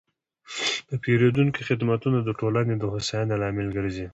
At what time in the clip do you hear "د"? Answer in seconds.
0.89-0.91, 2.23-2.29, 2.77-2.83